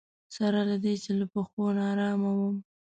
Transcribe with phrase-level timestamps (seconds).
[0.35, 2.55] سره له دې چې له پښو ناارامه وم.